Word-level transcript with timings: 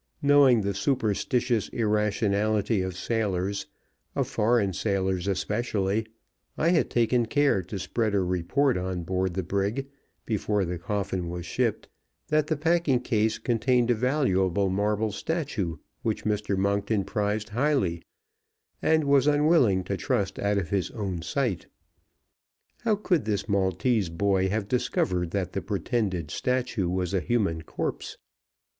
Knowing 0.23 0.61
the 0.61 0.73
superstitious 0.73 1.69
irrationality 1.69 2.81
of 2.81 2.97
sailors 2.97 3.67
of 4.15 4.27
foreign 4.27 4.73
sailors 4.73 5.27
especially 5.27 6.07
I 6.57 6.69
had 6.69 6.89
taken 6.89 7.27
care 7.27 7.61
to 7.61 7.77
spread 7.77 8.15
a 8.15 8.21
report 8.21 8.77
on 8.77 9.03
board 9.03 9.35
the 9.35 9.43
brig, 9.43 9.85
before 10.25 10.65
the 10.65 10.79
coffin 10.79 11.29
was 11.29 11.45
shipped, 11.45 11.87
that 12.29 12.47
the 12.47 12.57
packing 12.57 12.99
case 12.99 13.37
contained 13.37 13.91
a 13.91 13.93
valuable 13.93 14.71
marble 14.71 15.11
statue 15.11 15.77
which 16.01 16.25
Mr. 16.25 16.57
Monkton 16.57 17.03
prized 17.03 17.49
highly, 17.49 18.01
and 18.81 19.03
was 19.03 19.27
unwilling 19.27 19.83
to 19.83 19.97
trust 19.97 20.39
out 20.39 20.57
of 20.57 20.71
his 20.71 20.89
own 20.89 21.21
sight. 21.21 21.67
How 22.79 22.95
could 22.95 23.25
this 23.25 23.47
Maltese 23.47 24.09
boy 24.09 24.49
have 24.49 24.67
discovered 24.67 25.29
that 25.29 25.53
the 25.53 25.61
pretended 25.61 26.31
statue 26.31 26.89
was 26.89 27.13
a 27.13 27.19
human 27.21 27.61
corpse? 27.61 28.17